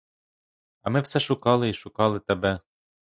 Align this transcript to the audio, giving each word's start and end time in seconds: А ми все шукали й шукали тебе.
А 0.81 0.89
ми 0.89 1.01
все 1.01 1.19
шукали 1.19 1.69
й 1.69 1.73
шукали 1.73 2.19
тебе. 2.19 2.59